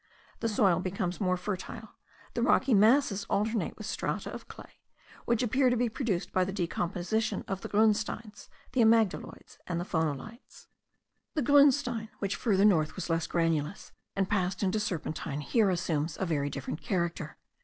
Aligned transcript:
The 0.39 0.49
soil 0.49 0.79
becomes 0.79 1.21
more 1.21 1.37
fertile; 1.37 1.89
the 2.33 2.41
rocky 2.41 2.73
masses 2.73 3.23
alternate 3.29 3.77
with 3.77 3.85
strata 3.85 4.33
of 4.33 4.47
clay, 4.47 4.79
which 5.25 5.43
appear 5.43 5.69
to 5.69 5.77
be 5.77 5.89
produced 5.89 6.31
by 6.31 6.43
the 6.43 6.51
decomposition 6.51 7.43
of 7.47 7.61
the 7.61 7.67
grunsteins, 7.67 8.49
the 8.71 8.81
amygdaloids, 8.81 9.59
and 9.67 9.79
the 9.79 9.85
phonolites. 9.85 10.65
The 11.35 11.43
grunstein, 11.43 12.09
which 12.17 12.35
farther 12.35 12.65
north 12.65 12.95
was 12.95 13.11
less 13.11 13.27
granulous, 13.27 13.91
and 14.15 14.27
passed 14.27 14.63
into 14.63 14.79
serpentine, 14.79 15.41
here 15.41 15.69
assumes 15.69 16.17
a 16.19 16.25
very 16.25 16.49
different 16.49 16.81
character. 16.81 17.37